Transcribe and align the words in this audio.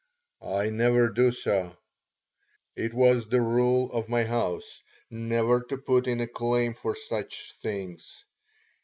I 0.49 0.71
never 0.71 1.09
do 1.09 1.29
so. 1.29 1.77
It 2.75 2.91
is 2.95 3.27
the 3.27 3.39
rule 3.39 3.91
of 3.91 4.09
my 4.09 4.23
house 4.23 4.81
never 5.11 5.61
to 5.65 5.77
put 5.77 6.07
in 6.07 6.21
a 6.21 6.27
claim 6.27 6.73
for 6.73 6.95
such 6.95 7.53
things. 7.61 8.23